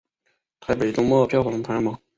[0.59, 2.01] 台北周末票房排行榜